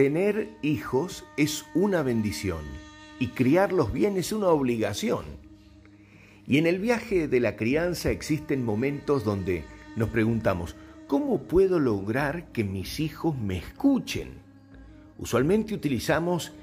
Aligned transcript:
Tener 0.00 0.56
hijos 0.62 1.26
es 1.36 1.66
una 1.74 2.02
bendición 2.02 2.62
y 3.18 3.26
criarlos 3.26 3.92
bien 3.92 4.16
es 4.16 4.32
una 4.32 4.48
obligación. 4.48 5.26
Y 6.46 6.56
en 6.56 6.66
el 6.66 6.78
viaje 6.78 7.28
de 7.28 7.38
la 7.38 7.54
crianza 7.54 8.10
existen 8.10 8.64
momentos 8.64 9.24
donde 9.24 9.62
nos 9.96 10.08
preguntamos, 10.08 10.74
¿cómo 11.06 11.42
puedo 11.42 11.78
lograr 11.78 12.50
que 12.50 12.64
mis 12.64 12.98
hijos 12.98 13.36
me 13.36 13.58
escuchen? 13.58 14.38
Usualmente 15.18 15.74
utilizamos 15.74 16.54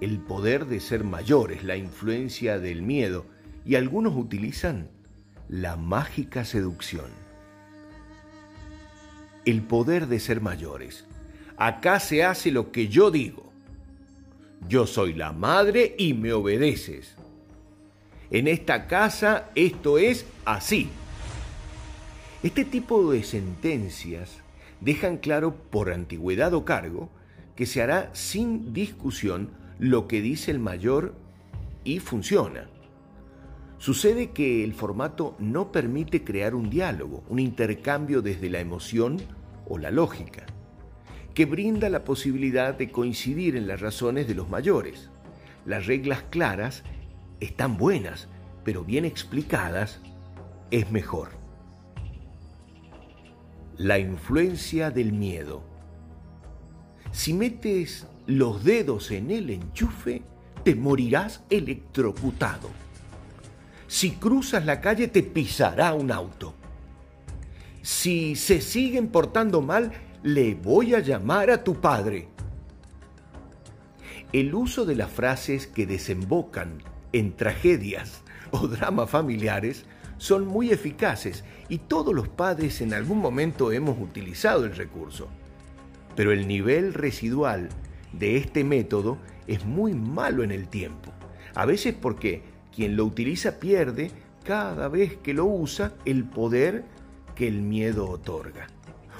el 0.00 0.18
poder 0.18 0.64
de 0.64 0.80
ser 0.80 1.04
mayores, 1.04 1.64
la 1.64 1.76
influencia 1.76 2.58
del 2.58 2.80
miedo, 2.80 3.26
y 3.66 3.74
algunos 3.74 4.16
utilizan 4.16 4.88
la 5.50 5.76
mágica 5.76 6.46
seducción. 6.46 7.10
El 9.44 9.60
poder 9.60 10.06
de 10.06 10.18
ser 10.18 10.40
mayores. 10.40 11.04
Acá 11.58 12.00
se 12.00 12.22
hace 12.22 12.50
lo 12.50 12.70
que 12.70 12.88
yo 12.88 13.10
digo. 13.10 13.50
Yo 14.68 14.86
soy 14.86 15.14
la 15.14 15.32
madre 15.32 15.94
y 15.96 16.12
me 16.12 16.34
obedeces. 16.34 17.14
En 18.30 18.46
esta 18.46 18.86
casa 18.86 19.50
esto 19.54 19.96
es 19.96 20.26
así. 20.44 20.90
Este 22.42 22.66
tipo 22.66 23.10
de 23.10 23.22
sentencias 23.22 24.42
dejan 24.82 25.16
claro 25.16 25.54
por 25.54 25.90
antigüedad 25.90 26.52
o 26.52 26.66
cargo 26.66 27.08
que 27.54 27.64
se 27.64 27.80
hará 27.80 28.10
sin 28.12 28.74
discusión 28.74 29.48
lo 29.78 30.08
que 30.08 30.20
dice 30.20 30.50
el 30.50 30.58
mayor 30.58 31.14
y 31.84 32.00
funciona. 32.00 32.68
Sucede 33.78 34.32
que 34.32 34.62
el 34.62 34.74
formato 34.74 35.36
no 35.38 35.72
permite 35.72 36.22
crear 36.22 36.54
un 36.54 36.68
diálogo, 36.68 37.24
un 37.30 37.38
intercambio 37.38 38.20
desde 38.20 38.50
la 38.50 38.60
emoción 38.60 39.22
o 39.68 39.78
la 39.78 39.90
lógica 39.90 40.44
que 41.36 41.44
brinda 41.44 41.90
la 41.90 42.02
posibilidad 42.02 42.74
de 42.74 42.90
coincidir 42.90 43.56
en 43.56 43.66
las 43.66 43.82
razones 43.82 44.26
de 44.26 44.34
los 44.34 44.48
mayores. 44.48 45.10
Las 45.66 45.84
reglas 45.84 46.22
claras 46.30 46.82
están 47.40 47.76
buenas, 47.76 48.28
pero 48.64 48.84
bien 48.84 49.04
explicadas 49.04 50.00
es 50.70 50.90
mejor. 50.90 51.32
La 53.76 53.98
influencia 53.98 54.90
del 54.90 55.12
miedo. 55.12 55.62
Si 57.10 57.34
metes 57.34 58.06
los 58.26 58.64
dedos 58.64 59.10
en 59.10 59.30
el 59.30 59.50
enchufe, 59.50 60.22
te 60.64 60.74
morirás 60.74 61.44
electrocutado. 61.50 62.70
Si 63.88 64.12
cruzas 64.12 64.64
la 64.64 64.80
calle, 64.80 65.06
te 65.08 65.22
pisará 65.22 65.92
un 65.92 66.12
auto. 66.12 66.54
Si 67.82 68.36
se 68.36 68.62
siguen 68.62 69.08
portando 69.08 69.60
mal, 69.60 69.92
le 70.26 70.56
voy 70.56 70.92
a 70.92 70.98
llamar 70.98 71.52
a 71.52 71.62
tu 71.62 71.80
padre. 71.80 72.26
El 74.32 74.56
uso 74.56 74.84
de 74.84 74.96
las 74.96 75.08
frases 75.08 75.68
que 75.68 75.86
desembocan 75.86 76.82
en 77.12 77.36
tragedias 77.36 78.22
o 78.50 78.66
dramas 78.66 79.08
familiares 79.08 79.84
son 80.18 80.44
muy 80.44 80.70
eficaces 80.70 81.44
y 81.68 81.78
todos 81.78 82.12
los 82.12 82.26
padres 82.26 82.80
en 82.80 82.92
algún 82.92 83.18
momento 83.18 83.70
hemos 83.70 84.00
utilizado 84.00 84.64
el 84.64 84.74
recurso. 84.74 85.28
Pero 86.16 86.32
el 86.32 86.48
nivel 86.48 86.92
residual 86.92 87.68
de 88.12 88.36
este 88.36 88.64
método 88.64 89.18
es 89.46 89.64
muy 89.64 89.94
malo 89.94 90.42
en 90.42 90.50
el 90.50 90.66
tiempo, 90.66 91.12
a 91.54 91.66
veces 91.66 91.94
porque 91.94 92.42
quien 92.74 92.96
lo 92.96 93.04
utiliza 93.04 93.60
pierde 93.60 94.10
cada 94.42 94.88
vez 94.88 95.18
que 95.18 95.34
lo 95.34 95.44
usa 95.44 95.94
el 96.04 96.24
poder 96.24 96.84
que 97.36 97.46
el 97.46 97.62
miedo 97.62 98.10
otorga 98.10 98.66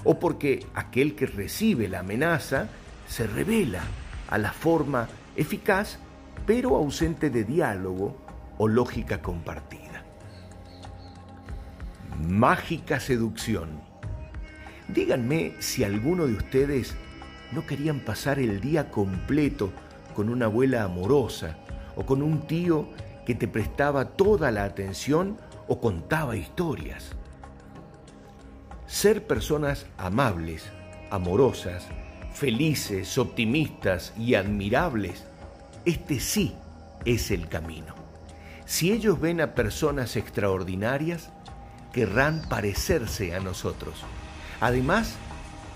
o 0.05 0.19
porque 0.19 0.67
aquel 0.75 1.15
que 1.15 1.27
recibe 1.27 1.89
la 1.89 2.01
amenaza 2.01 2.69
se 3.09 3.27
revela 3.27 3.83
a 4.29 4.39
la 4.39 4.53
forma 4.53 5.09
eficaz 5.37 5.99
pero 6.47 6.77
ausente 6.77 7.31
de 7.31 7.45
diálogo 7.45 8.17
o 8.59 8.69
lógica 8.69 9.21
compartida. 9.21 10.05
Mágica 12.21 13.01
seducción. 13.01 13.81
Díganme 14.89 15.55
si 15.59 15.85
alguno 15.85 16.27
de 16.27 16.35
ustedes 16.35 16.95
no 17.53 17.67
querían 17.67 18.01
pasar 18.01 18.39
el 18.39 18.61
día 18.61 18.91
completo 18.91 19.73
con 20.15 20.29
una 20.29 20.47
abuela 20.47 20.85
amorosa 20.85 21.57
o 21.97 22.07
con 22.07 22.23
un 22.23 22.47
tío 22.47 22.89
que 23.27 23.35
te 23.35 23.49
prestaba 23.49 24.11
toda 24.11 24.51
la 24.51 24.65
atención 24.65 25.37
o 25.69 25.81
contaba 25.81 26.37
historias. 26.37 27.17
Ser 28.87 29.27
personas 29.27 29.87
amables, 29.99 30.65
amorosas, 31.11 31.89
felices, 32.33 33.19
optimistas 33.19 34.13
y 34.17 34.35
admirables, 34.35 35.25
este 35.85 36.21
sí 36.21 36.55
es 37.05 37.33
el 37.33 37.49
camino. 37.49 37.95
Si 38.65 38.93
ellos 38.93 39.21
ven 39.21 39.41
a 39.41 39.55
personas 39.55 40.17
extraordinarias, 40.17 41.31
querrán 41.93 42.43
parecerse 42.49 43.35
a 43.35 43.41
nosotros. 43.41 44.05
Además, 44.61 45.17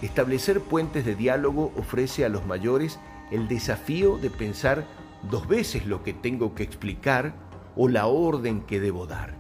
establecer 0.03 0.61
puentes 0.61 1.05
de 1.05 1.17
diálogo 1.17 1.73
ofrece 1.77 2.25
a 2.25 2.29
los 2.29 2.47
mayores 2.47 3.01
el 3.33 3.49
desafío 3.49 4.19
de 4.19 4.31
pensar 4.31 4.87
dos 5.29 5.49
veces 5.49 5.85
lo 5.85 6.05
que 6.05 6.13
tengo 6.13 6.55
que 6.55 6.63
explicar 6.63 7.35
o 7.75 7.89
la 7.89 8.07
orden 8.07 8.61
que 8.61 8.79
debo 8.79 9.07
dar. 9.07 9.35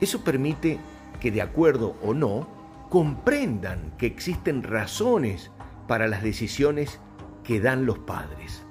Eso 0.00 0.24
permite 0.24 0.78
que 1.20 1.30
de 1.30 1.42
acuerdo 1.42 1.96
o 2.02 2.14
no, 2.14 2.48
comprendan 2.88 3.92
que 3.98 4.06
existen 4.06 4.62
razones 4.62 5.50
para 5.86 6.08
las 6.08 6.22
decisiones 6.22 7.00
que 7.44 7.60
dan 7.60 7.86
los 7.86 7.98
padres. 7.98 8.64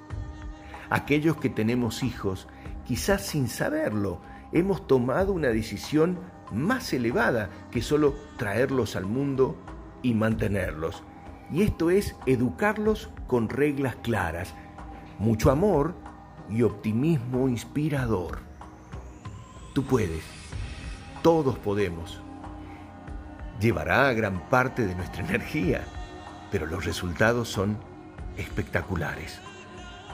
Aquellos 0.90 1.36
que 1.36 1.50
tenemos 1.50 2.02
hijos, 2.02 2.46
quizás 2.84 3.22
sin 3.22 3.48
saberlo, 3.48 4.20
hemos 4.52 4.86
tomado 4.86 5.32
una 5.32 5.48
decisión 5.48 6.18
más 6.52 6.92
elevada 6.92 7.50
que 7.70 7.82
solo 7.82 8.14
traerlos 8.36 8.96
al 8.96 9.06
mundo 9.06 9.56
y 10.02 10.14
mantenerlos. 10.14 11.02
Y 11.50 11.62
esto 11.62 11.90
es 11.90 12.16
educarlos 12.26 13.10
con 13.26 13.48
reglas 13.48 13.96
claras, 13.96 14.54
mucho 15.18 15.50
amor 15.50 15.94
y 16.48 16.62
optimismo 16.62 17.48
inspirador. 17.48 18.38
Tú 19.74 19.84
puedes, 19.84 20.24
todos 21.22 21.58
podemos 21.58 22.20
llevará 23.60 24.12
gran 24.12 24.48
parte 24.48 24.86
de 24.86 24.94
nuestra 24.94 25.24
energía, 25.24 25.84
pero 26.50 26.66
los 26.66 26.84
resultados 26.84 27.48
son 27.48 27.78
espectaculares. 28.36 29.40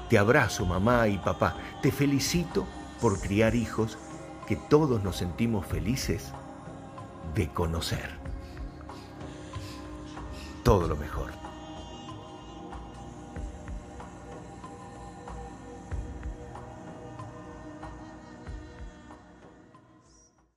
Te 0.08 0.18
abrazo, 0.18 0.66
mamá 0.66 1.08
y 1.08 1.18
papá. 1.18 1.56
Te 1.80 1.90
felicito 1.90 2.66
por 3.00 3.20
criar 3.20 3.54
hijos 3.54 3.98
que 4.46 4.56
todos 4.56 5.02
nos 5.02 5.16
sentimos 5.16 5.66
felices 5.66 6.32
de 7.34 7.48
conocer. 7.48 8.10
Todo 10.62 10.86
lo 10.86 10.96
mejor. 10.96 11.41